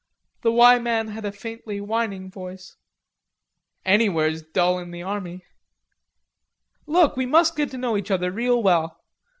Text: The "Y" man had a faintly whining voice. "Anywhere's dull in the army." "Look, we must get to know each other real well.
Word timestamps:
The 0.41 0.51
"Y" 0.51 0.79
man 0.79 1.09
had 1.09 1.25
a 1.25 1.31
faintly 1.31 1.79
whining 1.79 2.31
voice. 2.31 2.75
"Anywhere's 3.85 4.41
dull 4.41 4.79
in 4.79 4.89
the 4.89 5.03
army." 5.03 5.45
"Look, 6.87 7.15
we 7.15 7.27
must 7.27 7.55
get 7.55 7.69
to 7.69 7.77
know 7.77 7.95
each 7.95 8.09
other 8.09 8.31
real 8.31 8.63
well. 8.63 9.03